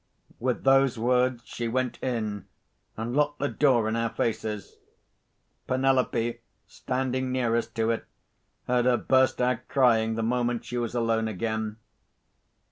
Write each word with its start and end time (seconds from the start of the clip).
With 0.39 0.63
those 0.63 0.97
words 0.97 1.43
she 1.45 1.67
went 1.67 1.99
in, 2.01 2.47
and 2.97 3.15
locked 3.15 3.37
the 3.37 3.47
door 3.49 3.87
in 3.87 3.95
our 3.95 4.09
faces. 4.09 4.77
Penelope, 5.67 6.39
standing 6.65 7.31
nearest 7.31 7.75
to 7.75 7.91
it, 7.91 8.05
heard 8.65 8.85
her 8.85 8.97
burst 8.97 9.39
out 9.39 9.67
crying 9.67 10.15
the 10.15 10.23
moment 10.23 10.65
she 10.65 10.79
was 10.79 10.95
alone 10.95 11.27
again. 11.27 11.77